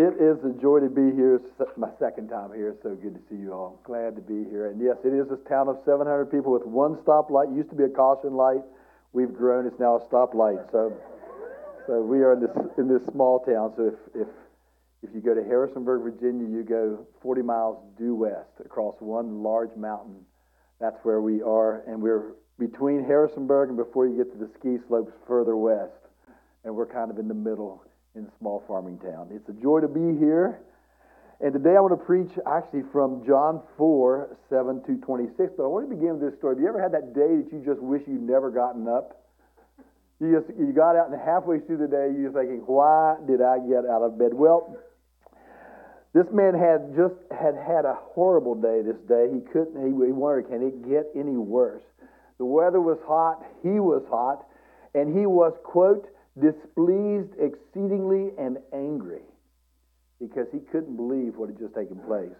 [0.00, 1.36] It is a joy to be here.
[1.36, 2.74] It's my second time here.
[2.82, 3.82] So good to see you all.
[3.84, 4.70] Glad to be here.
[4.70, 7.52] And yes, it is this town of 700 people with one stoplight.
[7.52, 8.64] It used to be a caution light.
[9.12, 9.66] We've grown.
[9.66, 10.72] It's now a stoplight.
[10.72, 10.96] So,
[11.86, 13.74] so we are in this in this small town.
[13.76, 14.28] So if if
[15.02, 19.76] if you go to Harrisonburg, Virginia, you go 40 miles due west across one large
[19.76, 20.24] mountain.
[20.80, 24.78] That's where we are, and we're between Harrisonburg and before you get to the ski
[24.88, 25.92] slopes further west,
[26.64, 27.84] and we're kind of in the middle
[28.14, 29.28] in a small farming town.
[29.30, 30.60] It's a joy to be here.
[31.40, 35.52] And today I want to preach actually from John 4, 7 to 26.
[35.56, 36.56] But I want to begin with this story.
[36.56, 39.16] Have you ever had that day that you just wish you'd never gotten up?
[40.20, 43.56] You just you got out and halfway through the day you're thinking, why did I
[43.60, 44.34] get out of bed?
[44.34, 44.76] Well,
[46.12, 49.32] this man had just had had a horrible day this day.
[49.32, 49.80] He couldn't.
[49.80, 51.84] He, he wondered, can it get any worse?
[52.36, 53.46] The weather was hot.
[53.62, 54.44] He was hot,
[54.94, 56.04] and he was quote
[56.40, 59.22] displeased exceedingly and angry
[60.20, 62.36] because he couldn't believe what had just taken place.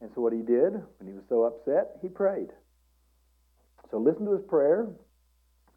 [0.00, 2.50] And so, what he did, when he was so upset, he prayed.
[3.90, 4.88] So, listen to his prayer,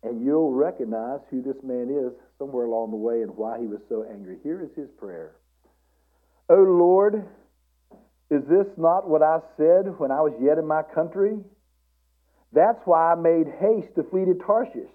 [0.03, 3.79] and you'll recognize who this man is somewhere along the way and why he was
[3.89, 4.37] so angry.
[4.43, 5.35] Here is his prayer
[6.49, 7.25] O Lord,
[8.29, 11.37] is this not what I said when I was yet in my country?
[12.53, 14.89] That's why I made haste to flee to Tarshish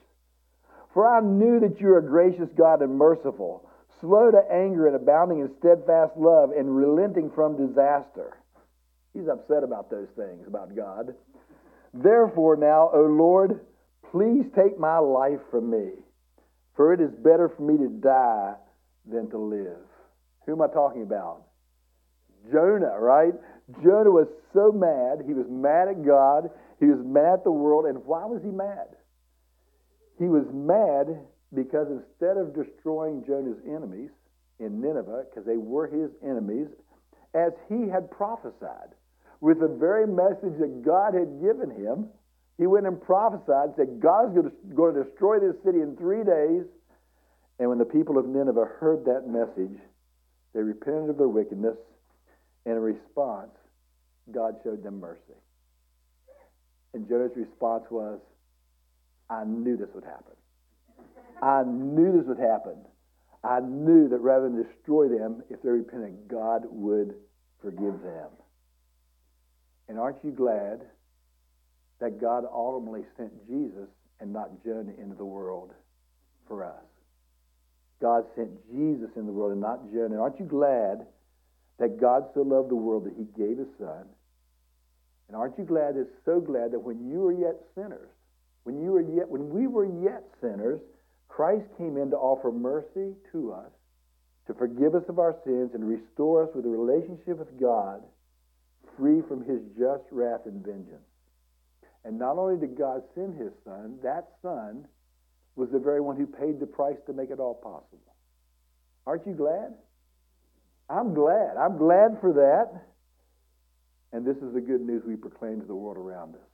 [0.93, 3.69] for I knew that you are a gracious God and merciful,
[4.01, 8.37] slow to anger and abounding in steadfast love, and relenting from disaster.
[9.15, 11.15] He's upset about those things, about God.
[11.95, 13.61] Therefore, now, O Lord,
[14.11, 15.91] please take my life from me,
[16.75, 18.55] for it is better for me to die
[19.11, 19.85] than to live.
[20.47, 21.43] Who am I talking about?
[22.51, 23.35] Jonah, right?
[23.83, 25.25] Jonah was so mad.
[25.27, 26.51] He was mad at God.
[26.81, 27.87] He was mad at the world.
[27.87, 28.97] And why was he mad?
[30.19, 34.11] He was mad because instead of destroying Jonah's enemies
[34.59, 36.69] in Nineveh, because they were his enemies,
[37.35, 38.95] as he had prophesied,
[39.41, 42.09] with the very message that God had given him,
[42.59, 46.65] he went and prophesied, said, God is going to destroy this city in three days.
[47.59, 49.79] And when the people of Nineveh heard that message,
[50.55, 51.77] they repented of their wickedness,
[52.67, 53.51] and in response,
[54.31, 55.35] God showed them mercy.
[56.95, 58.21] And Jonah's response was,
[59.33, 60.37] I knew this would happen.
[61.41, 62.77] I knew this would happen.
[63.43, 67.15] I knew that rather than destroy them, if they repented, God would
[67.61, 68.29] forgive them.
[69.89, 70.83] And aren't you glad
[72.01, 73.89] that God ultimately sent Jesus
[74.21, 75.73] and not Jonah into the world
[76.47, 76.85] for us?
[78.01, 80.15] God sent Jesus in the world and not Jonah.
[80.15, 81.07] And aren't you glad
[81.79, 84.05] that God so loved the world that he gave his son?
[85.29, 88.11] And aren't you glad, is so glad that when you were yet sinners,
[88.65, 90.81] when, you were yet, when we were yet sinners,
[91.29, 93.71] Christ came in to offer mercy to us,
[94.47, 98.03] to forgive us of our sins, and restore us with a relationship with God
[98.97, 101.07] free from his just wrath and vengeance.
[102.05, 104.87] And not only did God send his son, that son
[105.57, 108.15] was the very one who paid the price to make it all possible.
[109.07, 109.75] Aren't you glad?
[110.89, 111.57] I'm glad.
[111.57, 112.83] I'm glad for that.
[114.13, 116.52] And this is the good news we proclaim to the world around us.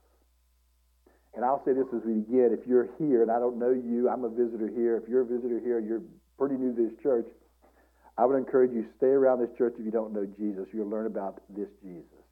[1.39, 2.51] And I'll say this as we begin.
[2.51, 4.97] If you're here, and I don't know you, I'm a visitor here.
[4.97, 6.03] If you're a visitor here, you're
[6.37, 7.29] pretty new to this church,
[8.19, 10.67] I would encourage you stay around this church if you don't know Jesus.
[10.75, 12.27] You'll learn about this Jesus.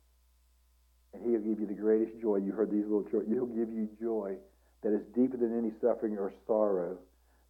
[1.14, 2.38] And he'll give you the greatest joy.
[2.38, 3.30] You heard these little children.
[3.30, 4.34] He'll give you joy
[4.82, 6.98] that is deeper than any suffering or sorrow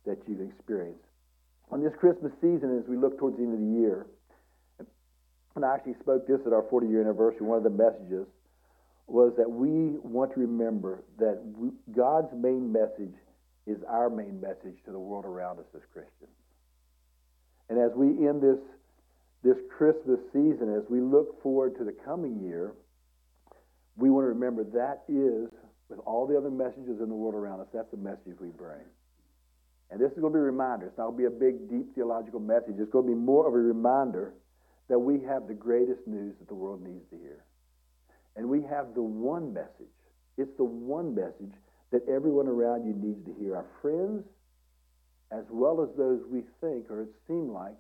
[0.05, 1.09] that you've experienced.
[1.73, 4.07] On this Christmas season, as we look towards the end of the year,
[5.57, 8.29] and I actually spoke this at our 40 year anniversary, one of the messages,
[9.07, 13.15] was that we want to remember that we, God's main message
[13.67, 16.31] is our main message to the world around us as Christians.
[17.69, 18.59] And as we end this,
[19.43, 22.75] this Christmas season, as we look forward to the coming year,
[23.97, 25.51] we want to remember that is,
[25.89, 28.83] with all the other messages in the world around us, that's the message we bring.
[29.91, 30.87] And this is going to be a reminder.
[30.87, 32.75] It's not going to be a big, deep theological message.
[32.79, 34.35] It's going to be more of a reminder
[34.89, 37.45] that we have the greatest news that the world needs to hear.
[38.37, 39.93] And we have the one message.
[40.37, 41.53] It's the one message
[41.91, 43.57] that everyone around you needs to hear.
[43.57, 44.25] Our friends,
[45.31, 47.79] as well as those we think or it seem like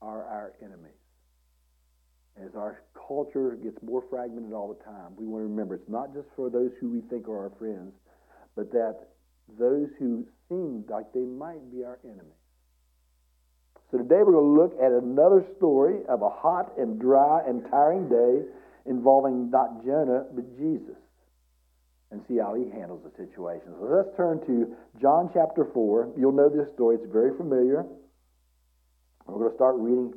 [0.00, 0.96] are our enemies.
[2.42, 6.12] As our culture gets more fragmented all the time, we want to remember it's not
[6.14, 7.92] just for those who we think are our friends,
[8.56, 9.08] but that
[9.58, 12.40] those who seem like they might be our enemies.
[13.90, 17.62] So today we're going to look at another story of a hot and dry and
[17.70, 18.42] tiring day
[18.86, 20.98] involving not Jonah, but Jesus,
[22.10, 23.72] and see how he handles the situation.
[23.80, 26.12] So let's turn to John chapter 4.
[26.16, 27.84] You'll know this story, it's very familiar.
[29.26, 30.14] We're going to start reading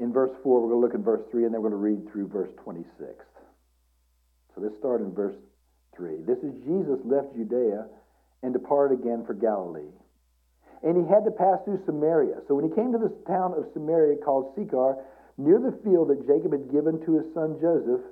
[0.00, 0.60] in verse 4.
[0.60, 2.50] We're going to look at verse 3, and then we're going to read through verse
[2.62, 2.86] 26.
[4.54, 5.34] So let's start in verse
[5.96, 6.22] 3.
[6.26, 7.86] This is Jesus left Judea
[8.42, 9.90] and departed again for Galilee.
[10.82, 12.42] And he had to pass through Samaria.
[12.46, 14.94] So when he came to this town of Samaria called Sychar,
[15.38, 18.02] near the field that Jacob had given to his son Joseph,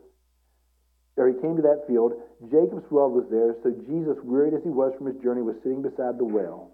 [1.17, 2.13] or he came to that field,
[2.53, 3.57] Jacob's well was there.
[3.65, 6.71] So Jesus, wearied as he was from his journey, was sitting beside the well.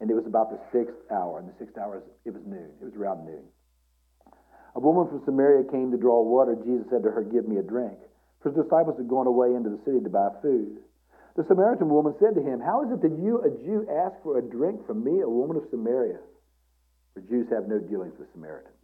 [0.00, 1.38] And it was about the sixth hour.
[1.38, 2.70] And the sixth hour, is it was noon.
[2.80, 3.44] It was around noon.
[4.74, 6.54] A woman from Samaria came to draw water.
[6.54, 7.98] Jesus said to her, Give me a drink.
[8.42, 10.78] For his disciples had gone away into the city to buy food.
[11.34, 14.38] The Samaritan woman said to him, How is it that you, a Jew, ask for
[14.38, 16.22] a drink from me, a woman of Samaria?
[17.14, 18.83] For Jews have no dealings with Samaritans.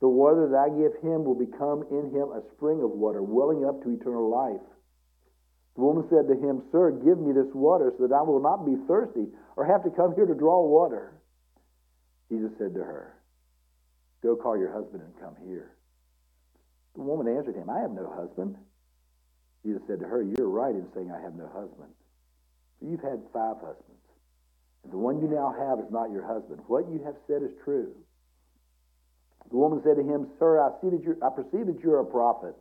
[0.00, 3.64] The water that I give him will become in him a spring of water, welling
[3.64, 4.60] up to eternal life.
[5.76, 8.64] The woman said to him, Sir, give me this water so that I will not
[8.64, 11.12] be thirsty or have to come here to draw water.
[12.30, 13.14] Jesus said to her,
[14.22, 15.72] Go call your husband and come here.
[16.94, 18.56] The woman answered him, I have no husband.
[19.64, 21.92] Jesus said to her, You're right in saying, I have no husband.
[22.78, 24.04] For you've had five husbands,
[24.84, 26.60] and the one you now have is not your husband.
[26.66, 27.92] What you have said is true.
[29.50, 32.04] The woman said to him, Sir, I, see that you're, I perceive that you're a
[32.04, 32.54] prophet.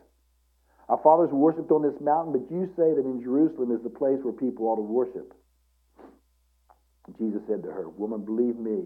[0.88, 4.20] Our fathers worshipped on this mountain, but you say that in Jerusalem is the place
[4.22, 5.34] where people ought to worship.
[7.18, 8.86] Jesus said to her, Woman, believe me,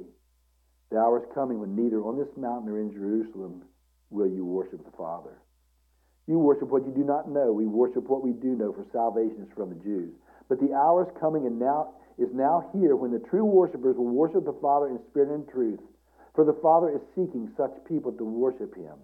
[0.92, 3.64] the hour is coming when neither on this mountain nor in Jerusalem
[4.10, 5.38] will you worship the Father.
[6.28, 7.52] You worship what you do not know.
[7.52, 10.14] We worship what we do know, for salvation is from the Jews.
[10.48, 14.10] But the hour is coming and now is now here when the true worshippers will
[14.10, 15.80] worship the Father in spirit and truth.
[16.40, 18.96] For the Father is seeking such people to worship him.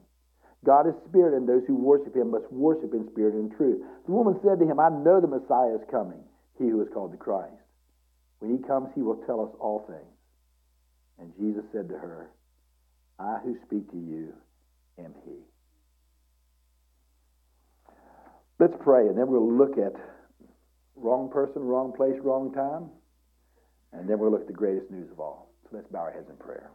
[0.63, 3.83] God is spirit, and those who worship him must worship in spirit and truth.
[4.05, 6.23] The woman said to him, I know the Messiah is coming,
[6.57, 7.59] he who is called the Christ.
[8.39, 10.15] When he comes, he will tell us all things.
[11.19, 12.31] And Jesus said to her,
[13.19, 14.31] I who speak to you
[14.97, 15.35] am he.
[18.61, 19.99] Let's pray, and then we'll look at
[20.95, 22.91] wrong person, wrong place, wrong time.
[23.91, 25.51] And then we'll look at the greatest news of all.
[25.63, 26.71] So let's bow our heads in prayer.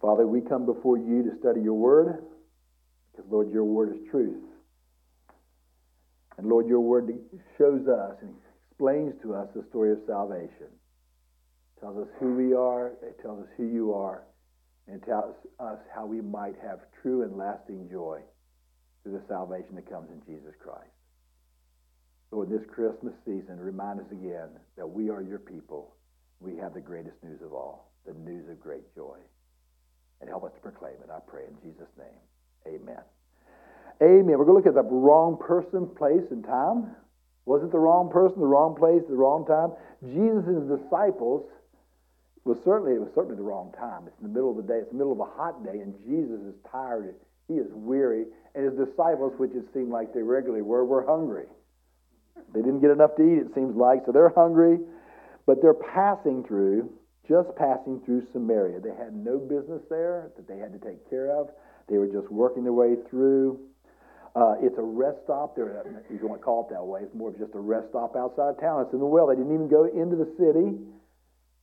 [0.00, 2.24] Father, we come before you to study your word,
[3.10, 4.44] because, Lord, your word is truth.
[6.36, 7.10] And, Lord, your word
[7.56, 8.34] shows us and
[8.70, 10.68] explains to us the story of salvation
[11.80, 14.24] tells us who we are, it tells us who you are,
[14.86, 18.20] and it tells us how we might have true and lasting joy
[19.02, 20.90] through the salvation that comes in Jesus Christ.
[22.30, 25.94] Lord, this Christmas season, remind us again that we are your people.
[26.40, 29.16] We have the greatest news of all, the news of great joy.
[30.20, 32.18] And help us to proclaim it, I pray in Jesus' name.
[32.66, 33.02] Amen.
[34.02, 34.38] Amen.
[34.38, 36.94] We're going to look at the wrong person, place, and time.
[37.46, 39.72] Was it the wrong person, the wrong place, the wrong time?
[40.04, 41.48] Jesus' and his disciples
[42.44, 44.04] was certainly it was certainly the wrong time.
[44.06, 44.78] It's in the middle of the day.
[44.80, 47.14] It's the middle of a hot day, and Jesus is tired.
[47.48, 51.46] He is weary, and his disciples, which it seemed like they regularly were, were hungry.
[52.54, 53.38] They didn't get enough to eat.
[53.38, 54.78] It seems like so they're hungry,
[55.46, 56.90] but they're passing through,
[57.28, 58.80] just passing through Samaria.
[58.80, 61.50] They had no business there that they had to take care of.
[61.88, 63.60] They were just working their way through.
[64.34, 65.56] Uh, it's a rest stop.
[65.56, 67.00] There, you don't want to call it that way.
[67.02, 68.82] It's more of just a rest stop outside town.
[68.82, 69.26] It's in the well.
[69.26, 70.78] They didn't even go into the city.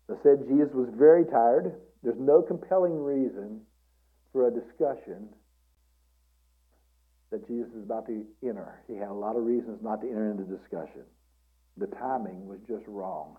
[0.07, 1.73] They said Jesus was very tired.
[2.03, 3.61] There's no compelling reason
[4.31, 5.29] for a discussion
[7.31, 8.81] that Jesus is about to enter.
[8.87, 11.03] He had a lot of reasons not to enter into discussion.
[11.77, 13.37] The timing was just wrong.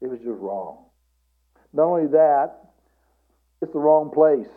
[0.00, 0.86] It was just wrong.
[1.72, 2.66] Not only that,
[3.62, 4.48] it's the wrong place.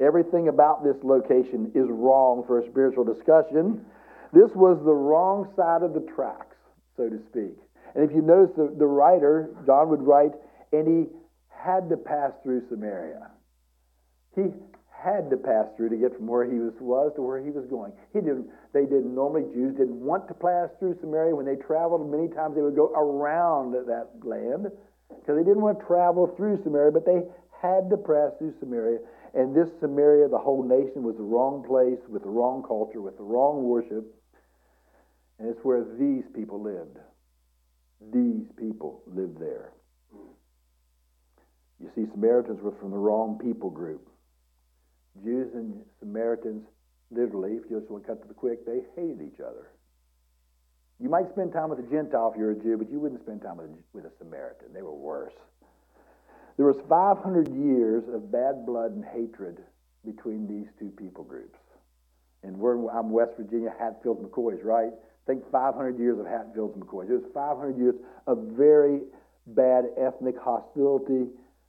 [0.00, 3.84] Everything about this location is wrong for a spiritual discussion.
[4.32, 6.56] This was the wrong side of the tracks,
[6.96, 7.56] so to speak.
[7.94, 10.32] And if you notice, the, the writer, John would write,
[10.72, 11.12] and he
[11.48, 13.30] had to pass through Samaria.
[14.34, 14.50] He
[14.90, 17.66] had to pass through to get from where he was, was to where he was
[17.66, 17.92] going.
[18.12, 21.36] He didn't, they didn't normally, Jews didn't want to pass through Samaria.
[21.36, 24.72] When they traveled, many times they would go around that land
[25.24, 27.22] because they didn't want to travel through Samaria, but they
[27.62, 28.98] had to pass through Samaria.
[29.32, 33.16] And this Samaria, the whole nation, was the wrong place with the wrong culture, with
[33.16, 34.04] the wrong worship.
[35.38, 36.98] And it's where these people lived.
[38.12, 39.72] These people lived there.
[41.80, 44.06] You see, Samaritans were from the wrong people group.
[45.24, 46.64] Jews and Samaritans,
[47.10, 49.70] literally, if you just want to cut to the quick, they hated each other.
[51.00, 53.42] You might spend time with a Gentile if you're a Jew, but you wouldn't spend
[53.42, 54.72] time with a, with a Samaritan.
[54.72, 55.34] They were worse.
[56.56, 59.58] There was 500 years of bad blood and hatred
[60.04, 61.58] between these two people groups.
[62.44, 64.92] And we're, I'm West Virginia, Hatfields, McCoys, right?
[65.26, 67.10] Think 500 years of Hatfields and McCoys.
[67.10, 67.94] It was 500 years
[68.26, 69.00] of very
[69.48, 71.26] bad ethnic hostility,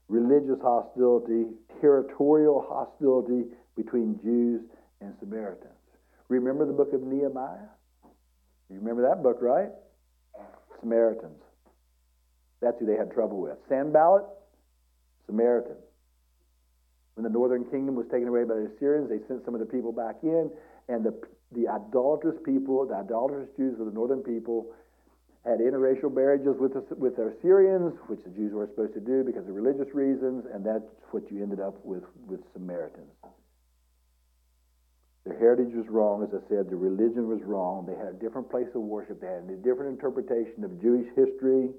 [0.07, 1.45] religious hostility,
[1.81, 4.61] territorial hostility between Jews
[5.01, 5.71] and Samaritans.
[6.29, 7.69] Remember the book of Nehemiah?
[8.69, 9.69] You remember that book, right?
[10.79, 11.41] Samaritans.
[12.61, 13.57] That's who they had trouble with.
[13.69, 14.23] Sanballat,
[15.25, 15.77] Samaritan.
[17.15, 19.65] When the northern kingdom was taken away by the Assyrians, they sent some of the
[19.65, 20.51] people back in,
[20.89, 21.13] and the,
[21.51, 24.73] the idolatrous people, the idolatrous Jews of the northern people,
[25.45, 29.23] had interracial marriages with the, with the Assyrians, which the Jews were supposed to do
[29.23, 33.13] because of religious reasons, and that's what you ended up with with Samaritans.
[35.25, 36.69] Their heritage was wrong, as I said.
[36.69, 37.85] The religion was wrong.
[37.85, 39.21] They had a different place of worship.
[39.21, 41.69] They had a different interpretation of Jewish history.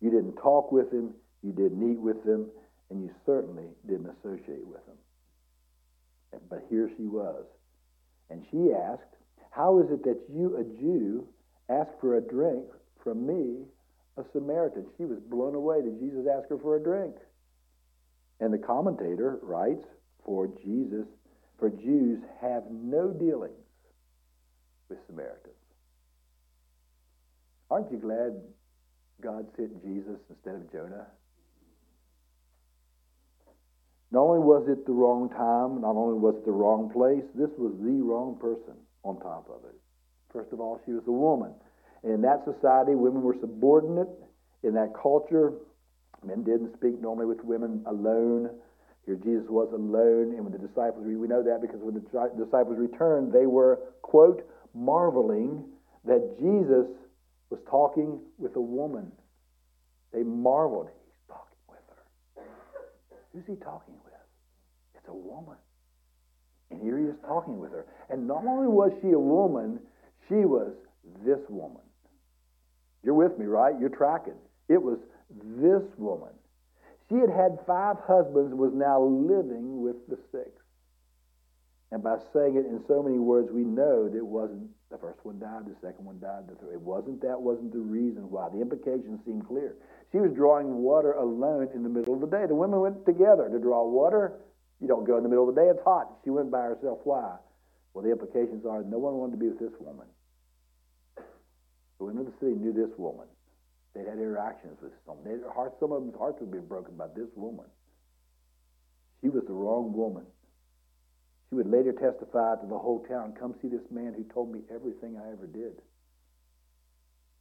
[0.00, 1.14] You didn't talk with them.
[1.42, 2.50] You didn't eat with them
[2.92, 4.96] and you certainly didn't associate with them.
[6.50, 7.44] But here she was.
[8.28, 9.16] And she asked,
[9.50, 11.26] How is it that you, a Jew,
[11.70, 12.64] ask for a drink
[13.02, 13.64] from me,
[14.18, 14.86] a Samaritan?
[14.98, 17.14] She was blown away that Jesus asked her for a drink.
[18.40, 19.86] And the commentator writes,
[20.26, 21.06] For Jesus,
[21.62, 23.54] for Jews have no dealings
[24.88, 25.54] with Samaritans.
[27.70, 28.34] Aren't you glad
[29.22, 31.06] God sent Jesus instead of Jonah?
[34.10, 37.56] Not only was it the wrong time, not only was it the wrong place, this
[37.56, 39.78] was the wrong person on top of it.
[40.32, 41.54] First of all, she was a woman.
[42.02, 44.10] And in that society, women were subordinate.
[44.64, 45.52] In that culture,
[46.26, 48.50] men didn't speak normally with women alone.
[49.06, 52.78] Here Jesus was alone, and when the disciples, we know that because when the disciples
[52.78, 55.64] returned, they were, quote, marveling
[56.04, 56.86] that Jesus
[57.50, 59.10] was talking with a woman.
[60.12, 60.88] They marveled.
[61.04, 62.44] He's talking with her.
[63.32, 64.12] Who's he talking with?
[64.94, 65.56] It's a woman.
[66.70, 67.86] And here he is talking with her.
[68.08, 69.80] And not only was she a woman,
[70.28, 70.72] she was
[71.24, 71.82] this woman.
[73.02, 73.74] You're with me, right?
[73.80, 74.38] You're tracking.
[74.68, 76.30] It was this woman.
[77.12, 80.64] She had had five husbands and was now living with the sixth.
[81.92, 85.20] And by saying it in so many words, we know that it wasn't the first
[85.22, 86.72] one died, the second one died, the third.
[86.72, 88.48] It wasn't that wasn't the reason why.
[88.48, 89.76] The implications seem clear.
[90.10, 92.46] She was drawing water alone in the middle of the day.
[92.48, 94.40] The women went together to draw water.
[94.80, 96.16] You don't go in the middle of the day, it's hot.
[96.24, 97.00] She went by herself.
[97.04, 97.36] Why?
[97.92, 100.06] Well, the implications are no one wanted to be with this woman.
[101.16, 103.28] The women of the city knew this woman.
[103.94, 105.16] They'd had interactions with some.
[105.24, 107.66] Their hearts, some of them's hearts would be broken by this woman.
[109.20, 110.24] She was the wrong woman.
[111.48, 114.60] She would later testify to the whole town, come see this man who told me
[114.74, 115.82] everything I ever did.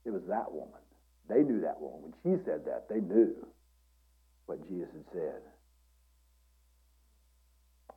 [0.03, 0.81] It was that woman.
[1.29, 2.11] They knew that woman.
[2.11, 3.33] When she said that, they knew
[4.47, 5.41] what Jesus had said.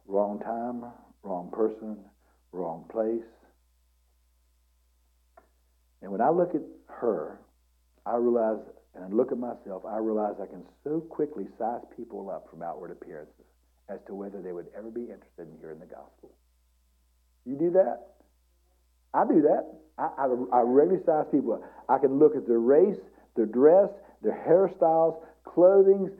[0.06, 0.84] Wrong time,
[1.24, 1.96] wrong person,
[2.52, 3.26] wrong place.
[6.02, 7.40] And when I look at her,
[8.06, 8.58] I realize,
[8.94, 12.62] and I look at myself, I realize I can so quickly size people up from
[12.62, 13.44] outward appearances
[13.88, 16.32] as to whether they would ever be interested in hearing the gospel.
[17.44, 18.00] You do that?
[19.12, 19.64] I do that.
[19.98, 21.62] I, I, I regularly size people up.
[21.88, 22.98] I can look at their race,
[23.36, 23.90] their dress,
[24.22, 26.10] their hairstyles, clothing,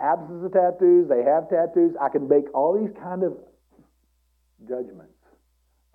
[0.00, 1.94] absence of tattoos, they have tattoos.
[2.00, 3.36] I can make all these kind of
[4.68, 5.12] judgments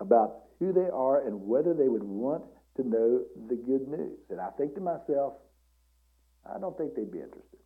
[0.00, 2.44] about who they are and whether they would want
[2.76, 4.18] to know the good news.
[4.30, 5.34] And I think to myself,
[6.44, 7.60] I don't think they'd be interested.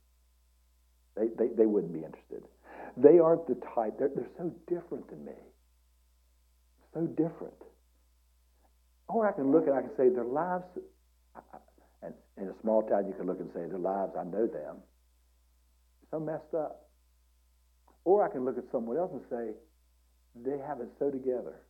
[1.17, 2.43] They, they, they wouldn't be interested.
[2.97, 5.39] They aren't the type, they're, they're so different than me.
[6.95, 7.55] So different.
[9.09, 10.65] Or I can look and I can say, their lives,
[12.03, 14.77] and in a small town, you can look and say, their lives, I know them.
[16.11, 16.89] So messed up.
[18.05, 19.55] Or I can look at someone else and say,
[20.45, 21.61] they have it so together.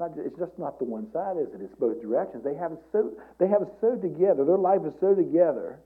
[0.00, 1.60] It's, not, it's just not the one side, is it?
[1.60, 2.42] It's both directions.
[2.42, 4.44] They have it so they have it so together.
[4.44, 5.80] Their life is so together.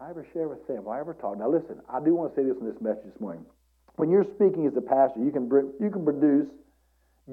[0.00, 1.38] I ever share with them, I ever talk.
[1.38, 3.46] Now listen, I do want to say this in this message this morning.
[3.94, 5.46] When you're speaking as a pastor, you can
[5.78, 6.50] you can produce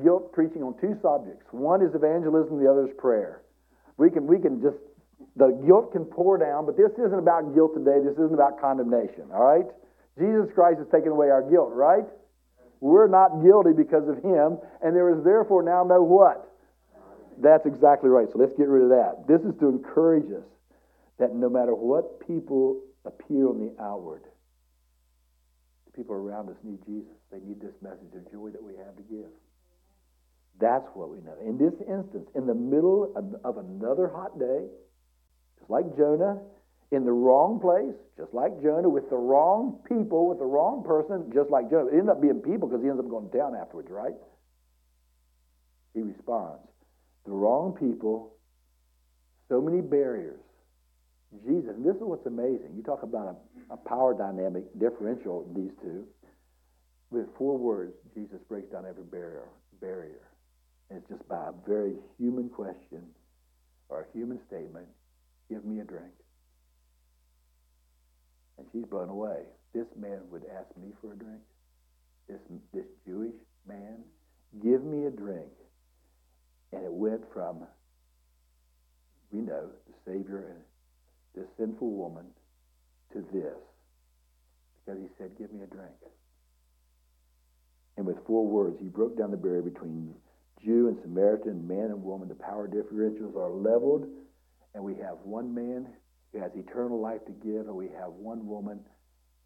[0.03, 1.50] guilt preaching on two subjects.
[1.50, 3.41] One is evangelism, the other is prayer.
[3.98, 4.77] We can, we can just,
[5.36, 7.98] the guilt can pour down, but this isn't about guilt today.
[8.05, 9.65] This isn't about condemnation, all right?
[10.21, 12.05] Jesus Christ has taken away our guilt, right?
[12.79, 16.45] We're not guilty because of him, and there is therefore now no what?
[17.41, 18.27] That's exactly right.
[18.31, 19.27] So let's get rid of that.
[19.27, 20.48] This is to encourage us
[21.19, 24.24] that no matter what people appear on the outward.
[25.86, 27.15] The people around us need Jesus.
[27.31, 29.31] They need this message of joy that we have to give.
[30.59, 31.36] That's what we know.
[31.45, 34.67] In this instance, in the middle of, another hot day,
[35.57, 36.39] just like Jonah,
[36.91, 41.31] in the wrong place, just like Jonah, with the wrong people, with the wrong person,
[41.34, 41.88] just like Jonah.
[41.88, 44.15] It ended up being people because he ends up going down afterwards, right?
[45.93, 46.65] He responds.
[47.25, 48.34] The wrong people,
[49.50, 50.39] so many barriers.
[51.46, 52.74] Jesus, and this is what's amazing.
[52.75, 53.38] You talk about
[53.69, 56.08] a, a power dynamic differential, these two.
[57.12, 59.48] With four words, Jesus breaks down every barrier.
[59.79, 60.29] barrier.
[60.89, 63.03] And it's just by a very human question
[63.89, 64.88] or a human statement
[65.50, 66.13] give me a drink.
[68.59, 69.43] And she's blown away.
[69.73, 71.39] This man would ask me for a drink.
[72.27, 72.39] This,
[72.73, 73.35] this Jewish
[73.65, 74.03] man,
[74.61, 75.47] give me a drink.
[76.73, 77.63] And it went from,
[79.31, 80.59] we know, the Savior and
[81.35, 82.25] this sinful woman
[83.13, 83.55] to this.
[84.85, 85.95] Because he said, give me a drink.
[87.95, 90.13] And with four words, he broke down the barrier between
[90.63, 92.27] Jew and Samaritan, man and woman.
[92.27, 94.05] The power differentials are leveled,
[94.73, 95.87] and we have one man
[96.33, 98.79] who has eternal life to give, and we have one woman,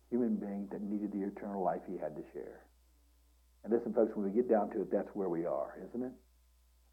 [0.10, 2.62] human being, that needed the eternal life he had to share.
[3.64, 6.12] And listen, folks, when we get down to it, that's where we are, isn't it?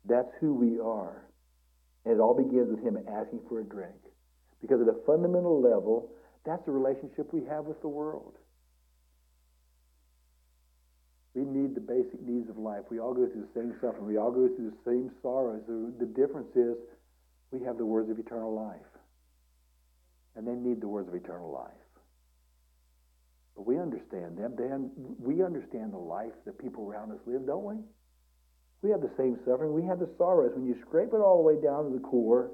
[0.09, 1.27] That's who we are.
[2.05, 3.99] And it all begins with him asking for a drink.
[4.63, 6.11] Because at a fundamental level,
[6.47, 8.35] that's the relationship we have with the world.
[11.35, 12.83] We need the basic needs of life.
[12.91, 14.07] We all go through the same suffering.
[14.07, 15.63] We all go through the same sorrows.
[15.67, 16.77] The difference is
[17.51, 18.90] we have the words of eternal life
[20.37, 21.73] and they need the words of eternal life.
[23.57, 24.55] But we understand them.
[24.57, 27.77] Then we understand the life that people around us live, don't we?
[28.83, 29.75] We have the same suffering.
[29.75, 30.53] We have the sorrows.
[30.55, 32.51] When you scrape it all the way down to the core,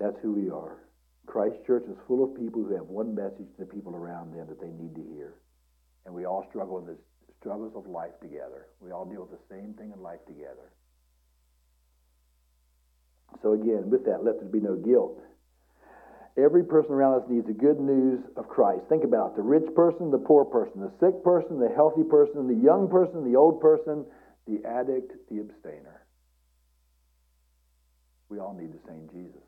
[0.00, 0.78] that's who we are.
[1.26, 4.46] Christ Church is full of people who have one message to the people around them
[4.48, 5.34] that they need to hear.
[6.06, 6.96] And we all struggle in the
[7.38, 8.66] struggles of life together.
[8.80, 10.72] We all deal with the same thing in life together.
[13.42, 15.20] So again, with that, let there be no guilt.
[16.36, 18.82] Every person around us needs the good news of Christ.
[18.88, 19.36] Think about it.
[19.36, 23.24] the rich person, the poor person, the sick person, the healthy person, the young person,
[23.24, 24.04] the old person,
[24.46, 26.02] the addict, the abstainer.
[28.28, 29.42] We all need the same Jesus.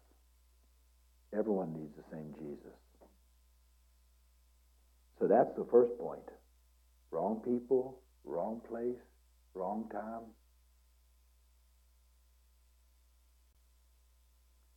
[1.32, 2.74] Everyone needs the same Jesus.
[5.20, 6.26] So that's the first point.
[7.12, 8.98] Wrong people, wrong place,
[9.54, 10.22] wrong time,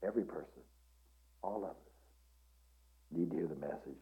[0.06, 0.62] Every person,
[1.42, 1.76] all of us,
[3.12, 4.02] need to hear the message.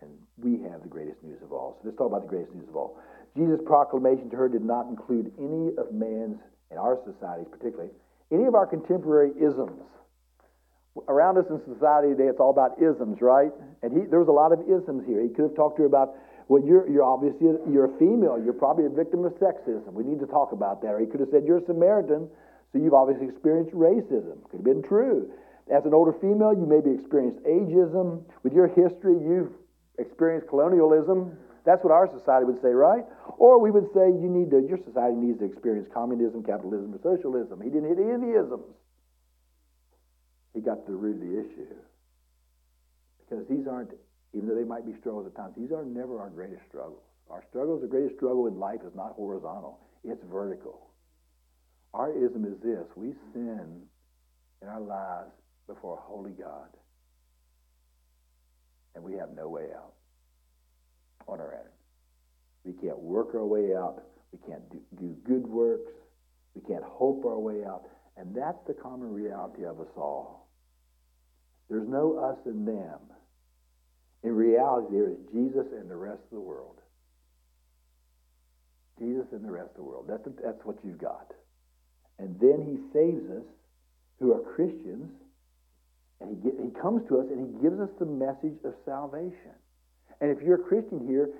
[0.00, 1.76] And we have the greatest news of all.
[1.80, 2.98] So let's talk about the greatest news of all.
[3.36, 6.38] Jesus' proclamation to her did not include any of man's,
[6.70, 7.90] in our societies particularly,
[8.32, 9.82] any of our contemporary isms.
[11.08, 13.52] Around us in society today, it's all about isms, right?
[13.82, 15.22] And he, there was a lot of isms here.
[15.22, 16.14] He could have talked to her about,
[16.48, 18.40] well, you're, you're obviously, you're a female.
[18.42, 19.92] You're probably a victim of sexism.
[19.92, 20.88] We need to talk about that.
[20.88, 22.28] Or he could have said, you're a Samaritan.
[22.72, 24.42] So you've obviously experienced racism.
[24.50, 25.30] Could have been true.
[25.70, 28.22] As an older female, you maybe experienced ageism.
[28.42, 29.52] With your history, you've
[29.98, 31.36] experienced colonialism.
[31.64, 33.04] That's what our society would say, right?
[33.38, 37.00] Or we would say you need to, your society needs to experience communism, capitalism, or
[37.02, 37.60] socialism.
[37.60, 38.74] He didn't hit any of the isms.
[40.54, 41.74] He got to the root of the issue.
[43.22, 43.90] Because these aren't,
[44.34, 47.02] even though they might be struggles at times, these are never our greatest struggles.
[47.30, 50.89] Our struggles, the greatest struggle in life is not horizontal, it's vertical.
[51.92, 53.82] Our ism is this we sin
[54.62, 55.32] in our lives
[55.66, 56.68] before a holy God.
[58.94, 59.94] And we have no way out
[61.28, 61.70] on our own.
[62.64, 64.02] We can't work our way out.
[64.32, 65.92] We can't do, do good works.
[66.54, 67.84] We can't hope our way out.
[68.16, 70.48] And that's the common reality of us all.
[71.68, 72.98] There's no us and them.
[74.22, 76.80] In reality, there is Jesus and the rest of the world.
[78.98, 80.06] Jesus and the rest of the world.
[80.08, 81.32] That's, that's what you've got.
[82.20, 83.48] And then he saves us
[84.20, 85.10] who are Christians,
[86.20, 89.56] and he, get, he comes to us and he gives us the message of salvation.
[90.20, 91.30] And if you're a Christian here,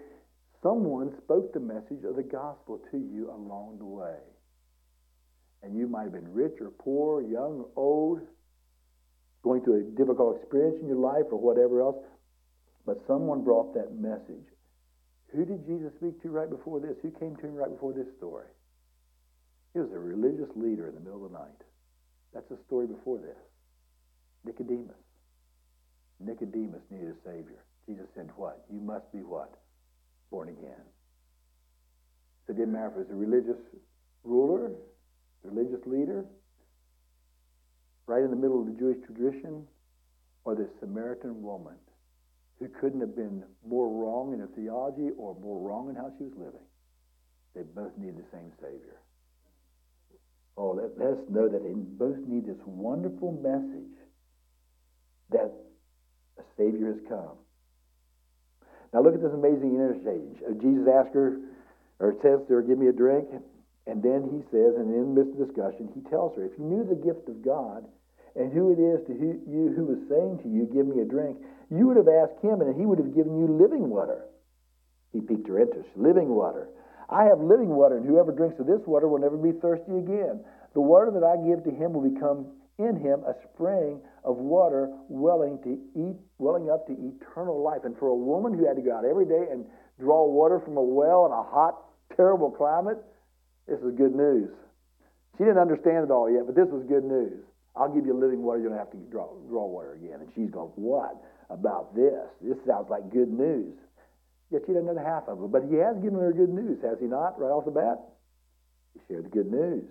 [0.62, 4.16] someone spoke the message of the gospel to you along the way.
[5.62, 8.20] And you might have been rich or poor, young or old,
[9.42, 12.02] going through a difficult experience in your life or whatever else,
[12.86, 14.48] but someone brought that message.
[15.36, 16.96] Who did Jesus speak to right before this?
[17.02, 18.46] Who came to him right before this story?
[19.72, 21.62] He was a religious leader in the middle of the night.
[22.34, 23.38] That's the story before this.
[24.44, 24.96] Nicodemus.
[26.18, 27.64] Nicodemus needed a Savior.
[27.86, 28.64] Jesus said, What?
[28.72, 29.52] You must be what?
[30.30, 30.84] Born again.
[32.46, 33.60] So it didn't matter if it was a religious
[34.24, 34.72] ruler,
[35.42, 36.24] religious leader,
[38.06, 39.66] right in the middle of the Jewish tradition,
[40.44, 41.74] or this Samaritan woman
[42.58, 46.24] who couldn't have been more wrong in her theology or more wrong in how she
[46.24, 46.66] was living.
[47.54, 49.00] They both need the same Savior.
[50.68, 53.96] Let, let us know that they both need this wonderful message
[55.30, 55.52] that
[56.38, 57.36] a Savior has come.
[58.92, 60.38] Now look at this amazing interchange.
[60.42, 61.38] Uh, Jesus asks her,
[62.00, 63.28] or says to her, give me a drink.
[63.86, 66.64] And then he says, and in the midst of discussion, he tells her, if you
[66.64, 67.84] knew the gift of God
[68.36, 71.04] and who it is to who, you who was saying to you, give me a
[71.04, 71.38] drink,
[71.70, 74.26] you would have asked him and he would have given you living water.
[75.12, 75.88] He piqued her interest.
[75.96, 76.68] Living water.
[77.10, 80.44] I have living water, and whoever drinks of this water will never be thirsty again.
[80.74, 82.46] The water that I give to him will become
[82.78, 87.82] in him a spring of water welling to eat, welling up to eternal life.
[87.84, 89.66] And for a woman who had to go out every day and
[89.98, 91.82] draw water from a well in a hot,
[92.16, 92.98] terrible climate,
[93.66, 94.48] this is good news.
[95.36, 97.42] She didn't understand it all yet, but this was good news.
[97.76, 98.60] I'll give you living water.
[98.60, 100.20] You don't have to draw, draw water again.
[100.20, 101.16] And she's going, what
[101.50, 102.28] about this?
[102.40, 103.74] This sounds like good news.
[104.50, 105.52] Yet she doesn't know the half of it.
[105.52, 107.98] But he has given her good news, has he not, right off the bat?
[108.94, 109.84] He shared the good news.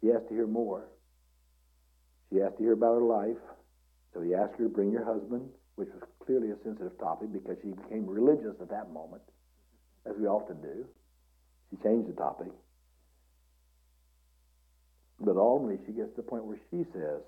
[0.00, 0.88] She has to hear more.
[2.30, 3.40] She asked to hear about her life,
[4.12, 7.56] so he asked her to bring your husband, which was clearly a sensitive topic because
[7.62, 9.22] she became religious at that moment,
[10.04, 10.84] as we often do.
[11.70, 12.52] She changed the topic.
[15.20, 17.22] But ultimately, she gets to the point where she says,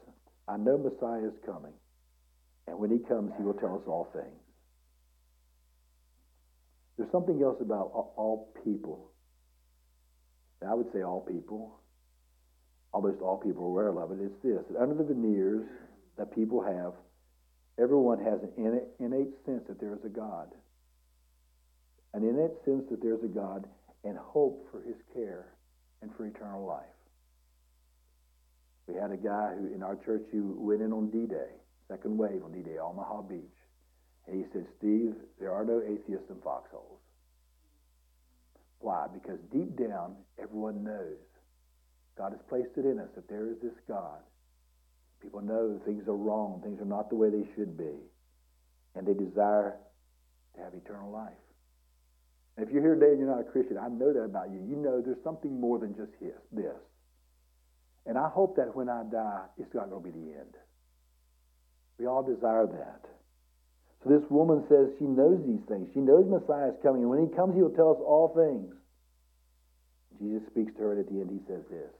[0.48, 1.72] I know Messiah is coming,
[2.66, 4.44] and when he comes, he will tell us all things.
[6.97, 9.11] There's something else about all people.
[10.67, 11.79] I would say all people
[12.95, 14.63] almost all people are aware of it, it's this.
[14.71, 15.67] That under the veneers
[16.17, 16.95] that people have,
[17.77, 20.49] everyone has an innate sense that there is a God.
[22.15, 23.67] An innate sense that there's a God
[24.05, 25.47] and hope for his care
[26.01, 26.85] and for eternal life.
[28.87, 31.51] We had a guy who in our church who went in on D-Day,
[31.89, 33.54] second wave on D-Day, Omaha Beach.
[34.27, 37.01] And he said, Steve, there are no atheists in foxholes.
[38.79, 39.07] Why?
[39.13, 41.19] Because deep down, everyone knows
[42.17, 44.21] God has placed it in us that there is this God.
[45.21, 47.97] People know things are wrong, things are not the way they should be,
[48.95, 49.77] and they desire
[50.55, 51.33] to have eternal life.
[52.57, 54.61] And if you're here today and you're not a Christian, I know that about you.
[54.61, 56.77] You know there's something more than just his, this.
[58.07, 60.55] And I hope that when I die, it's not going to be the end.
[61.99, 63.09] We all desire that.
[64.05, 65.88] So this woman says she knows these things.
[65.95, 67.03] She knows Messiah is coming.
[67.03, 68.69] And when he comes, he will tell us all things.
[70.21, 71.90] Jesus speaks to her, and at the end, he says this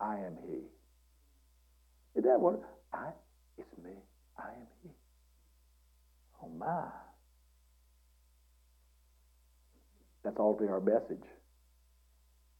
[0.00, 0.62] I am he.
[2.14, 2.62] Is that what?
[2.94, 3.10] I,
[3.58, 3.90] it's me.
[4.38, 4.90] I am he.
[6.42, 6.88] Oh my.
[10.22, 11.26] That's ultimately our message.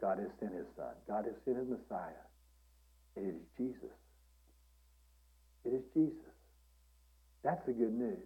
[0.01, 0.93] God has sent his son.
[1.09, 2.27] God has sent his Messiah.
[3.17, 3.97] It is Jesus.
[5.65, 6.35] It is Jesus.
[7.43, 8.19] That's the good news.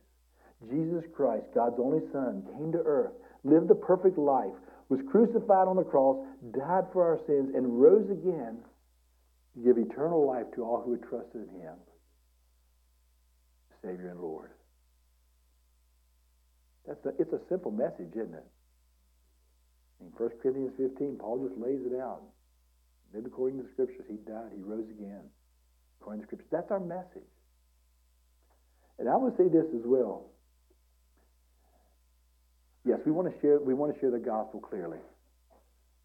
[0.69, 3.13] Jesus Christ, God's only Son, came to earth,
[3.45, 4.53] lived a perfect life,
[4.89, 6.19] was crucified on the cross,
[6.53, 8.59] died for our sins, and rose again
[9.55, 11.75] to give eternal life to all who had trusted in him,
[13.83, 14.51] Savior and Lord.
[16.87, 18.47] That's a, it's a simple message, isn't it?
[20.01, 22.23] In 1 Corinthians 15, Paul just lays it out.
[23.13, 24.05] Lived according to the Scriptures.
[24.09, 24.51] He died.
[24.55, 25.23] He rose again.
[26.01, 26.49] According to the Scriptures.
[26.51, 27.29] That's our message.
[28.99, 30.31] And I would say this as well.
[32.85, 33.59] Yes, we want to share.
[33.61, 34.99] We want to share the gospel clearly,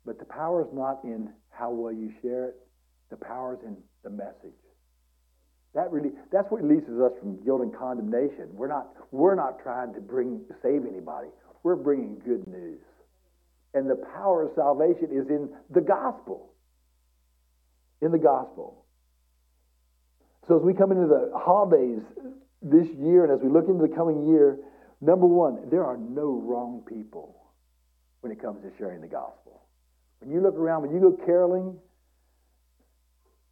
[0.05, 2.55] but the power is not in how well you share it.
[3.09, 4.59] The power is in the message.
[5.73, 8.47] That really, that's what releases us from guilt and condemnation.
[8.53, 11.27] We're not, we're not trying to bring save anybody.
[11.63, 12.79] We're bringing good news,
[13.73, 16.53] and the power of salvation is in the gospel.
[18.01, 18.85] In the gospel.
[20.47, 22.01] So as we come into the holidays
[22.61, 24.59] this year, and as we look into the coming year,
[25.05, 27.35] number one, there are no wrong people
[28.21, 29.61] when it comes to sharing the gospel.
[30.19, 31.77] When you look around, when you go caroling,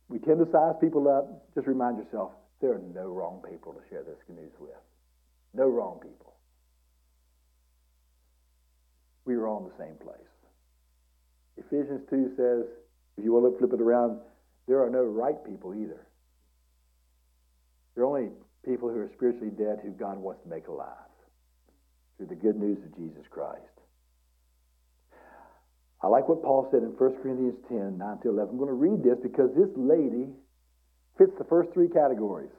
[0.08, 1.54] we tend to size people up.
[1.54, 4.72] Just remind yourself, there are no wrong people to share this news with.
[5.54, 6.34] No wrong people.
[9.26, 10.18] We are all in the same place.
[11.58, 12.66] Ephesians 2 says,
[13.18, 14.20] if you want to flip it around,
[14.68, 16.08] there are no right people either.
[17.96, 18.32] There are only
[18.66, 21.13] people who are spiritually dead who God wants to make alive
[22.18, 23.62] through the good news of Jesus Christ.
[26.02, 28.52] I like what Paul said in 1 Corinthians 10, 9 to 11.
[28.52, 30.28] I'm going to read this because this lady
[31.18, 32.52] fits the first three categories.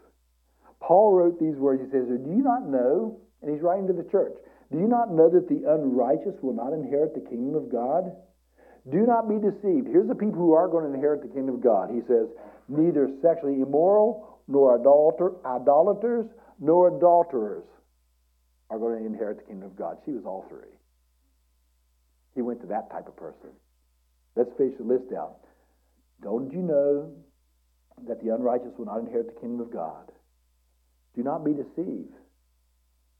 [0.81, 1.83] Paul wrote these words.
[1.85, 3.21] He says, Do you not know?
[3.43, 4.33] And he's writing to the church.
[4.73, 8.17] Do you not know that the unrighteous will not inherit the kingdom of God?
[8.91, 9.89] Do not be deceived.
[9.89, 11.93] Here's the people who are going to inherit the kingdom of God.
[11.93, 12.29] He says,
[12.69, 16.27] Neither sexually immoral nor idolaters,
[16.61, 17.65] nor adulterers
[18.75, 19.99] are going to inherit the kingdom of God.
[20.05, 20.75] She was all three.
[22.35, 23.51] He went to that type of person.
[24.37, 25.39] Let's finish the list out.
[26.23, 27.13] Don't you know
[28.09, 30.11] that the unrighteous will not inherit the kingdom of God?
[31.15, 32.15] Do not be deceived.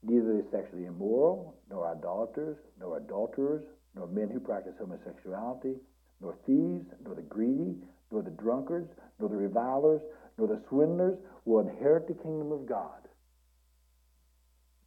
[0.03, 3.63] Neither the sexually immoral, nor idolaters, nor adulterers,
[3.95, 5.75] nor men who practice homosexuality,
[6.21, 7.77] nor thieves, nor the greedy,
[8.11, 8.89] nor the drunkards,
[9.19, 10.01] nor the revilers,
[10.37, 13.04] nor the swindlers will inherit the kingdom of God.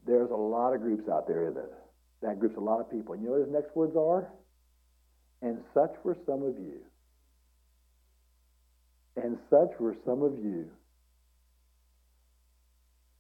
[0.09, 1.71] There's a lot of groups out there that
[2.23, 3.15] that group's a lot of people.
[3.15, 4.29] And you know what his next words are?
[5.43, 6.81] And such were some of you.
[9.23, 10.71] And such were some of you.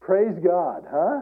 [0.01, 1.21] Praise God, huh?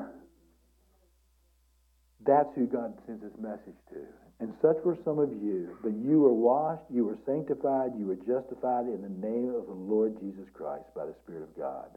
[2.24, 4.06] That's who God sends his message to.
[4.38, 5.76] And such were some of you.
[5.82, 9.72] But you were washed, you were sanctified, you were justified in the name of the
[9.72, 11.88] Lord Jesus Christ by the Spirit of God.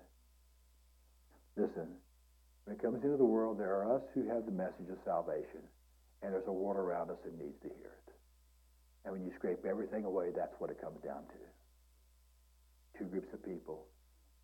[1.57, 1.87] Listen,
[2.69, 5.65] when it comes into the world, there are us who have the message of salvation,
[6.21, 8.13] and there's a world around us that needs to hear it.
[9.03, 12.99] And when you scrape everything away, that's what it comes down to.
[12.99, 13.87] Two groups of people.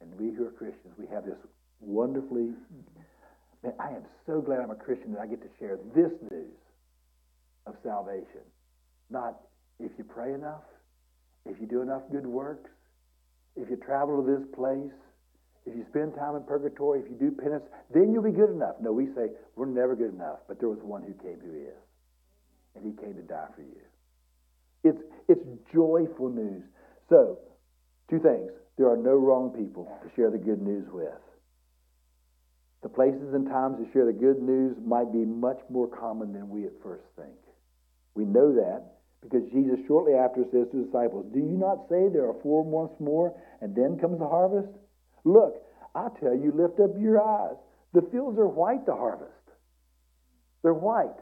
[0.01, 1.37] And we who are Christians, we have this
[1.79, 2.49] wonderfully.
[3.61, 6.57] Man, I am so glad I'm a Christian that I get to share this news
[7.67, 8.41] of salvation.
[9.11, 9.37] Not
[9.79, 10.65] if you pray enough,
[11.45, 12.71] if you do enough good works,
[13.55, 14.97] if you travel to this place,
[15.65, 18.75] if you spend time in purgatory, if you do penance, then you'll be good enough.
[18.81, 21.81] No, we say we're never good enough, but there was one who came who is.
[22.75, 23.81] And he came to die for you.
[24.83, 25.41] It's, it's
[25.73, 26.63] joyful news.
[27.09, 27.39] So,
[28.09, 28.51] two things.
[28.77, 31.09] There are no wrong people to share the good news with.
[32.83, 36.49] The places and times to share the good news might be much more common than
[36.49, 37.33] we at first think.
[38.13, 38.83] We know that
[39.23, 42.63] because Jesus shortly after says to the disciples, Do you not say there are four
[42.63, 44.69] months more and then comes the harvest?
[45.25, 45.55] Look,
[45.95, 47.57] I tell you, lift up your eyes.
[47.93, 49.31] The fields are white to harvest.
[50.61, 51.17] They're white.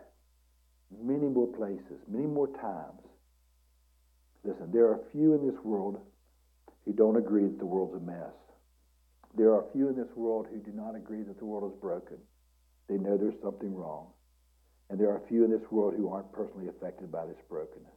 [1.01, 3.01] Many more places, many more times.
[4.43, 5.99] Listen, there are few in this world
[6.85, 8.33] who don't agree that the world's a mess.
[9.35, 12.17] There are few in this world who do not agree that the world is broken.
[12.89, 14.07] They know there's something wrong.
[14.89, 17.89] And there are few in this world who aren't personally affected by this brokenness.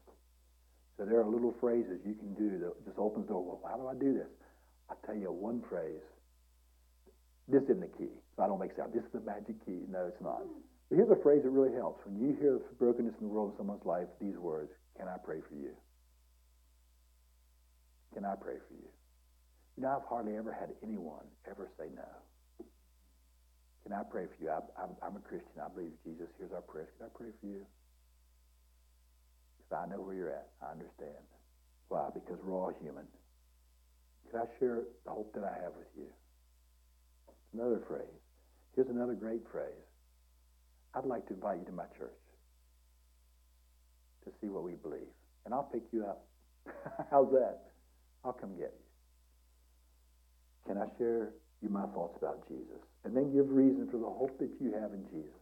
[0.97, 3.42] So there are little phrases you can do that just opens the door.
[3.42, 4.29] Well, how do I do this?
[4.90, 6.03] I'll tell you one phrase.
[7.49, 8.11] This isn't the key.
[8.37, 8.92] So I don't make sound.
[8.92, 9.87] This is the magic key.
[9.88, 10.42] No, it's not.
[10.42, 10.61] Hmm.
[10.88, 12.05] But here's a phrase that really helps.
[12.07, 15.16] When you hear the brokenness in the world of someone's life, these words, can I
[15.18, 15.75] pray for you?
[18.14, 18.88] Can I pray for you?
[19.77, 22.07] You know, I've hardly ever had anyone ever say no.
[23.83, 24.51] Can I pray for you?
[24.51, 25.62] I, I'm, I'm a Christian.
[25.62, 26.88] I believe Jesus hears our prayers.
[26.99, 27.66] Can I pray for you?
[29.59, 30.49] Because I know where you're at.
[30.62, 31.22] I understand.
[31.88, 32.09] Why?
[32.12, 33.07] Because we're all human.
[34.30, 36.06] Can I share the hope that I have with you?
[37.54, 38.20] Another phrase.
[38.74, 39.86] Here's another great phrase.
[40.94, 42.10] I'd like to invite you to my church
[44.24, 45.08] to see what we believe.
[45.44, 46.26] And I'll pick you up.
[47.10, 47.60] How's that?
[48.24, 48.86] I'll come get you.
[50.66, 51.30] Can I share
[51.62, 52.82] you my thoughts about Jesus?
[53.04, 55.38] And then give reason for the hope that you have in Jesus.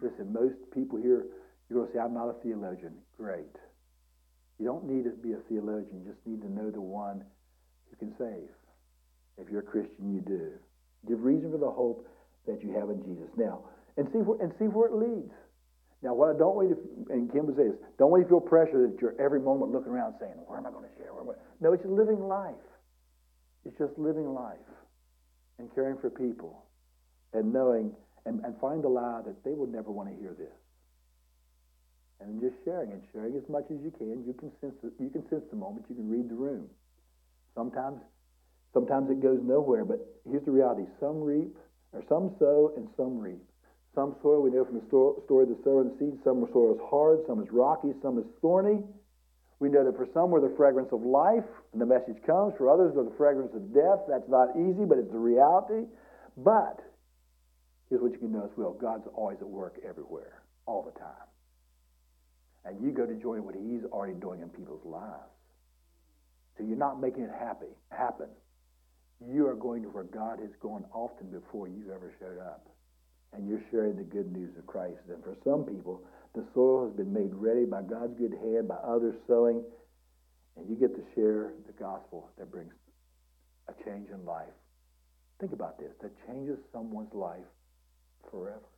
[0.00, 1.26] Listen, most people here,
[1.68, 2.94] you're going to say, I'm not a theologian.
[3.16, 3.56] Great.
[4.58, 6.04] You don't need to be a theologian.
[6.04, 7.24] You just need to know the one
[7.90, 8.48] who can save.
[9.38, 10.52] If you're a Christian, you do.
[11.08, 12.06] Give reason for the hope
[12.46, 13.28] that you have in Jesus.
[13.36, 13.64] Now,
[13.96, 15.32] and see where, and see where it leads.
[16.02, 18.28] Now, what I don't want you to, and Kim would say this, don't want you
[18.28, 20.94] to feel pressure that you're every moment looking around saying, where am I going to
[20.96, 21.12] share?
[21.60, 22.54] No, it's living life.
[23.66, 24.56] It's just living life
[25.58, 26.64] and caring for people
[27.34, 27.92] and knowing
[28.24, 30.56] and, and find the lie that they would never want to hear this.
[32.20, 34.24] And just sharing and sharing as much as you can.
[34.26, 35.84] You can sense the, you can sense the moment.
[35.88, 36.68] You can read the room.
[37.54, 38.00] Sometimes,
[38.72, 39.84] sometimes it goes nowhere.
[39.84, 41.56] But here's the reality: some reap,
[41.92, 43.42] or some sow, and some reap.
[43.94, 46.18] Some soil we know from the story of the sower and the seed.
[46.22, 48.84] Some soil is hard, some is rocky, some is thorny.
[49.58, 52.54] We know that for some we're the fragrance of life, and the message comes.
[52.56, 54.06] For others, they're the fragrance of death.
[54.08, 55.86] That's not easy, but it's the reality.
[56.36, 56.80] But
[57.90, 61.28] here's what you can know as well God's always at work everywhere, all the time.
[62.64, 65.34] And you go to join what He's already doing in people's lives.
[66.56, 68.28] So you're not making it happy happen.
[69.20, 72.66] You are going to where God has gone often before you ever showed up.
[73.32, 74.98] And you're sharing the good news of Christ.
[75.08, 76.02] And for some people,
[76.34, 79.62] the soil has been made ready by God's good hand, by others sowing,
[80.56, 82.72] and you get to share the gospel that brings
[83.68, 84.52] a change in life.
[85.38, 87.46] Think about this that changes someone's life
[88.30, 88.68] forever.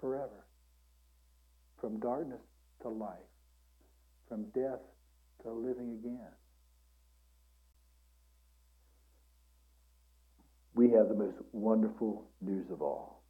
[0.00, 0.44] Forever.
[1.80, 2.40] From darkness
[2.82, 3.18] to life,
[4.28, 4.80] from death
[5.42, 6.32] to living again.
[10.80, 13.22] we have the most wonderful news of all.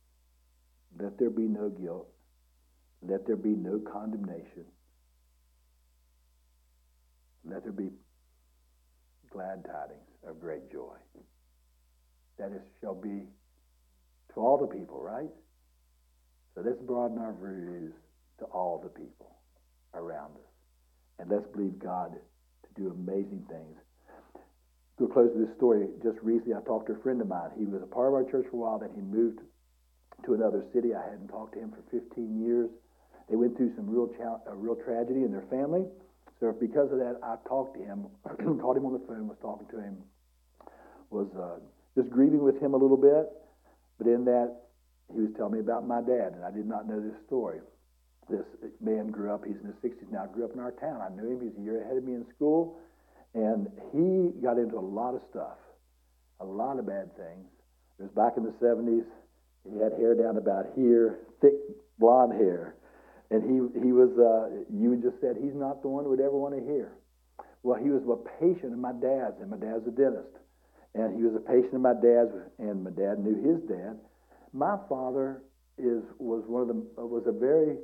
[1.00, 2.06] Let there be no guilt.
[3.02, 4.66] Let there be no condemnation.
[7.44, 7.90] Let there be
[9.32, 10.94] glad tidings of great joy.
[12.38, 13.26] That is, shall be
[14.34, 15.30] to all the people, right?
[16.54, 17.94] So let's broaden our views
[18.38, 19.38] to all the people
[19.94, 20.49] around us.
[21.20, 23.76] And let's believe God to do amazing things.
[24.98, 27.50] To close with this story, just recently I talked to a friend of mine.
[27.58, 29.40] He was a part of our church for a while, then he moved
[30.24, 30.94] to another city.
[30.94, 32.68] I hadn't talked to him for 15 years.
[33.28, 35.84] They went through some real, cha- a real tragedy in their family.
[36.40, 38.06] So because of that, I talked to him,
[38.60, 39.96] called him on the phone, was talking to him,
[41.10, 41.60] was uh,
[41.96, 43.28] just grieving with him a little bit.
[43.98, 44.56] But in that,
[45.12, 47.60] he was telling me about my dad, and I did not know this story.
[48.30, 48.46] This
[48.80, 51.00] man grew up, he's in his 60s now, grew up in our town.
[51.00, 52.78] I knew him, he's a year ahead of me in school,
[53.34, 55.58] and he got into a lot of stuff,
[56.38, 57.46] a lot of bad things.
[57.98, 59.04] It was back in the 70s.
[59.68, 61.54] He had hair down about here, thick
[61.98, 62.76] blonde hair.
[63.30, 66.36] And he, he was, uh, you just said, he's not the one who would ever
[66.36, 66.92] want to hear.
[67.62, 70.34] Well, he was a patient of my dad's, and my dad's a dentist.
[70.94, 73.98] And he was a patient of my dad's, and my dad knew his dad.
[74.52, 75.42] My father
[75.78, 77.78] is was one of the was a very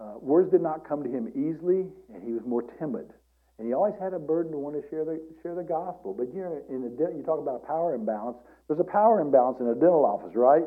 [0.00, 3.12] uh, words did not come to him easily, and he was more timid.
[3.58, 6.14] And he always had a burden to want to share the share the gospel.
[6.16, 8.38] But you know, in a you talk about a power imbalance.
[8.66, 10.64] There's a power imbalance in a dental office, right?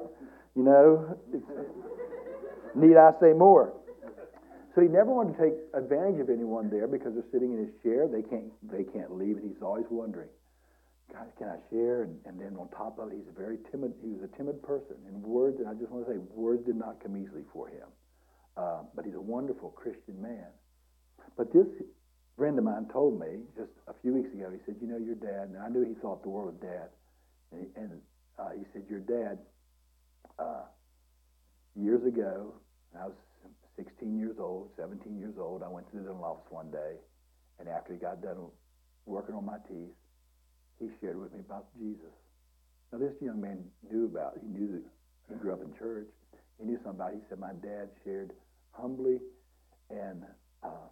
[0.55, 1.17] You know,
[2.75, 3.73] need I say more?
[4.75, 7.73] So he never wanted to take advantage of anyone there because they're sitting in his
[7.83, 8.07] chair.
[8.07, 10.29] They can't they can't leave, and he's always wondering.
[11.11, 12.03] God, can I share?
[12.03, 14.61] And, and then on top of it, he's a very timid, he was a timid
[14.63, 14.95] person.
[15.07, 17.87] And words, and I just want to say, words did not come easily for him.
[18.57, 20.47] Uh, but he's a wonderful Christian man.
[21.37, 21.67] But this
[22.37, 25.15] friend of mine told me just a few weeks ago, he said, you know, your
[25.15, 26.89] dad, and I knew he thought the world of dad.
[27.51, 28.01] And he, and,
[28.39, 29.39] uh, he said, your dad,
[30.39, 30.63] uh,
[31.75, 32.53] years ago,
[32.97, 33.15] I was
[33.77, 36.95] 16 years old, 17 years old, I went to the dental office one day,
[37.59, 38.37] and after he got done
[39.05, 39.91] working on my teeth,
[40.79, 42.11] he shared with me about Jesus.
[42.91, 44.83] Now, this young man knew about, he knew that
[45.29, 46.07] he grew up in church.
[46.59, 47.19] He knew something about it.
[47.19, 48.31] He said, My dad shared
[48.77, 49.19] humbly
[49.89, 50.23] and
[50.63, 50.91] um,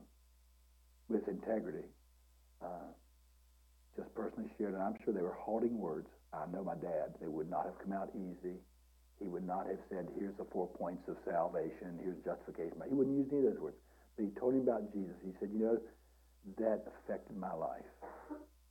[1.10, 1.86] with integrity.
[2.62, 2.92] Uh,
[3.96, 6.08] just personally shared, and I'm sure they were halting words.
[6.34, 7.14] I know my dad.
[7.22, 8.58] They would not have come out easy.
[9.20, 12.82] He would not have said, Here's the four points of salvation, here's justification.
[12.90, 13.78] He wouldn't use any of those words.
[14.18, 15.14] But he told him about Jesus.
[15.24, 15.78] He said, You know,
[16.58, 17.86] that affected my life.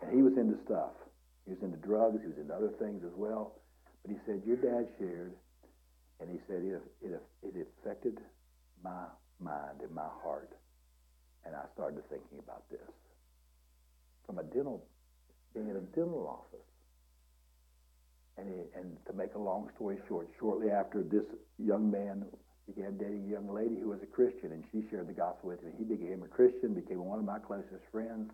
[0.03, 0.93] And he was into stuff.
[1.47, 2.19] He was into drugs.
[2.21, 3.63] He was into other things as well.
[4.03, 5.35] But he said, Your dad shared,
[6.21, 8.19] and he said, It, it, it affected
[8.83, 9.05] my
[9.41, 10.51] mind and my heart.
[11.45, 12.81] And I started thinking about this.
[14.27, 14.85] From a dental,
[15.55, 16.67] being in a dental office.
[18.39, 21.25] And, he, and to make a long story short, shortly after this
[21.59, 22.25] young man
[22.67, 25.61] began dating a young lady who was a Christian, and she shared the gospel with
[25.61, 25.73] him.
[25.77, 28.31] He became a Christian, became one of my closest friends.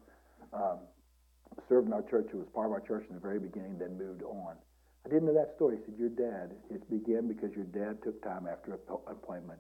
[0.53, 0.79] Um,
[1.69, 3.99] served in our church, who was part of our church in the very beginning, then
[3.99, 4.55] moved on.
[5.05, 5.79] I didn't know that story.
[5.79, 9.59] He said, Your dad, it began because your dad took time after appointment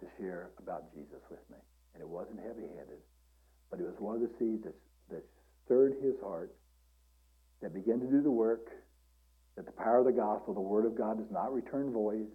[0.00, 1.56] to share about Jesus with me.
[1.94, 3.02] And it wasn't heavy handed,
[3.70, 4.74] but it was one of the seeds that,
[5.10, 5.24] that
[5.64, 6.54] stirred his heart,
[7.62, 8.68] that began to do the work,
[9.56, 12.26] that the power of the gospel, the word of God, does not return void.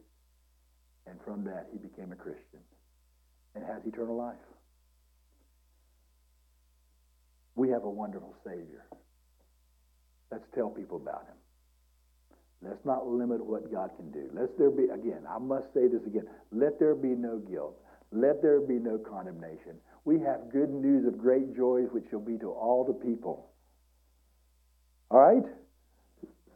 [1.08, 2.60] And from that, he became a Christian
[3.56, 4.36] and has eternal life.
[7.56, 8.86] We have a wonderful Savior.
[10.32, 11.43] Let's tell people about him.
[12.64, 14.30] Let's not limit what God can do.
[14.34, 17.76] Let there be, again, I must say this again, let there be no guilt.
[18.12, 19.82] Let there be no condemnation.
[20.06, 23.50] We have good news of great joys which shall be to all the people.
[25.10, 25.44] All right?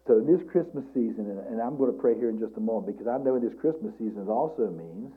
[0.05, 2.97] So in this Christmas season, and I'm going to pray here in just a moment
[2.97, 5.11] because I know in this Christmas season it also means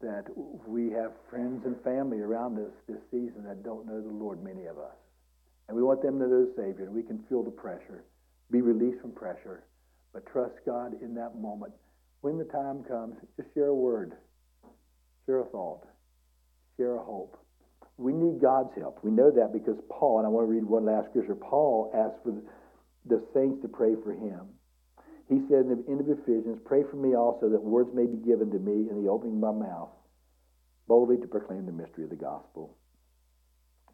[0.00, 0.24] that
[0.66, 4.66] we have friends and family around us this season that don't know the Lord, many
[4.66, 4.96] of us.
[5.68, 8.04] And we want them to know the Savior, and we can feel the pressure,
[8.50, 9.64] be released from pressure,
[10.14, 11.74] but trust God in that moment.
[12.22, 14.14] When the time comes, just share a word,
[15.26, 15.84] share a thought,
[16.78, 17.36] share a hope.
[17.98, 19.00] We need God's help.
[19.02, 22.22] We know that because Paul, and I want to read one last scripture, Paul asked
[22.24, 22.40] for
[23.06, 24.48] the saints to pray for him.
[25.28, 28.18] He said in the end of Ephesians, Pray for me also that words may be
[28.18, 29.90] given to me in the opening of my mouth,
[30.88, 32.76] boldly to proclaim the mystery of the gospel.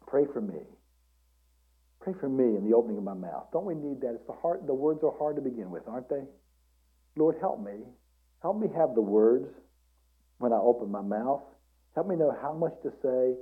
[0.07, 0.59] Pray for me.
[2.01, 3.45] Pray for me in the opening of my mouth.
[3.53, 4.15] Don't we need that?
[4.15, 6.23] It's the hard, the words are hard to begin with, aren't they?
[7.15, 7.85] Lord, help me.
[8.41, 9.47] Help me have the words
[10.39, 11.43] when I open my mouth.
[11.93, 13.37] Help me know how much to say,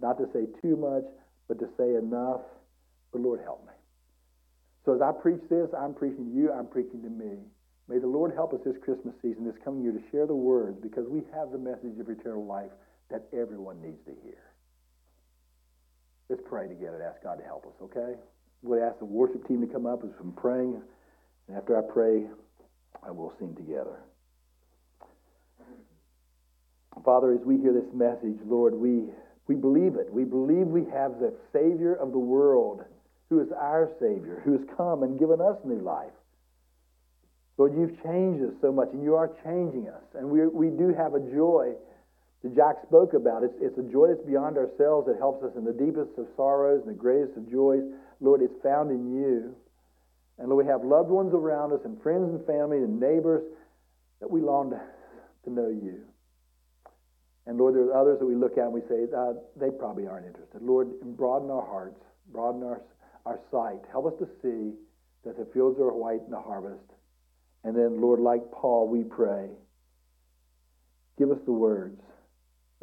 [0.00, 1.04] not to say too much,
[1.48, 2.42] but to say enough.
[3.10, 3.72] But Lord, help me.
[4.84, 7.38] So as I preach this, I'm preaching to you, I'm preaching to me.
[7.88, 10.78] May the Lord help us this Christmas season, this coming year, to share the words
[10.80, 12.70] because we have the message of eternal life
[13.10, 14.53] that everyone needs to hear.
[16.28, 18.14] Let's pray together and ask God to help us, okay?
[18.62, 20.80] We'll ask the worship team to come up as I'm praying.
[21.48, 22.24] And after I pray,
[23.06, 24.00] I will sing together.
[27.04, 29.02] Father, as we hear this message, Lord, we,
[29.46, 30.10] we believe it.
[30.10, 32.82] We believe we have the Savior of the world
[33.28, 36.12] who is our Savior, who has come and given us new life.
[37.58, 40.02] Lord, you've changed us so much, and you are changing us.
[40.14, 41.74] And we, we do have a joy
[42.44, 43.42] that Jack spoke about.
[43.42, 46.82] It's, it's a joy that's beyond ourselves that helps us in the deepest of sorrows
[46.84, 47.82] and the greatest of joys.
[48.20, 49.56] Lord, it's found in you.
[50.38, 53.42] And Lord, we have loved ones around us and friends and family and neighbors
[54.20, 54.80] that we long to,
[55.44, 56.04] to know you.
[57.46, 60.06] And Lord, there are others that we look at and we say, uh, they probably
[60.06, 60.60] aren't interested.
[60.60, 62.82] Lord, broaden our hearts, broaden our,
[63.24, 63.80] our sight.
[63.90, 64.76] Help us to see
[65.24, 66.92] that the fields are white in the harvest.
[67.64, 69.48] And then, Lord, like Paul, we pray,
[71.16, 72.00] give us the words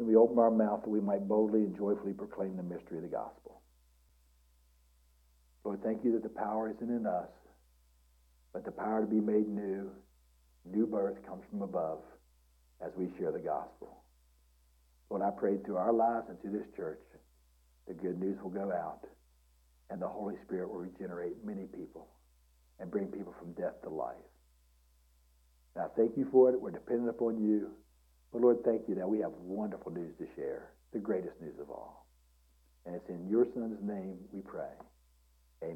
[0.02, 3.04] and we open our mouth that we might boldly and joyfully proclaim the mystery of
[3.04, 3.62] the gospel.
[5.64, 7.30] Lord, thank you that the power isn't in us,
[8.52, 9.92] but the power to be made new,
[10.64, 12.00] new birth comes from above
[12.84, 14.02] as we share the gospel.
[15.08, 16.98] Lord, I pray through our lives and through this church,
[17.86, 19.04] the good news will go out
[19.88, 22.08] and the Holy Spirit will regenerate many people
[22.80, 24.16] and bring people from death to life.
[25.76, 26.60] Now, thank you for it.
[26.60, 27.70] We're dependent upon you.
[28.32, 31.70] But Lord, thank you that we have wonderful news to share, the greatest news of
[31.70, 32.06] all.
[32.86, 34.72] And it's in your Son's name we pray.